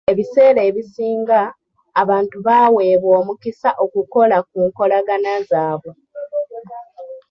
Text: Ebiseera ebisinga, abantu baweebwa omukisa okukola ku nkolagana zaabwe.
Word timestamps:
Ebiseera 0.11 0.61
ebisinga, 0.69 1.39
abantu 2.01 2.37
baweebwa 2.47 3.09
omukisa 3.21 3.69
okukola 3.83 4.37
ku 4.49 4.55
nkolagana 4.67 5.33
zaabwe. 5.49 5.91